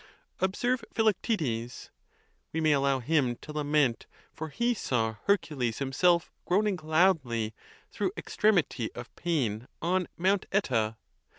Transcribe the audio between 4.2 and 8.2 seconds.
for he saw Hercules himself groaning loudly through